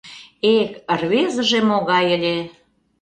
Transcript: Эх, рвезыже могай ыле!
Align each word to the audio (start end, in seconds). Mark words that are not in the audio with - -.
Эх, 0.55 0.69
рвезыже 0.99 1.59
могай 1.69 2.05
ыле! 2.15 2.37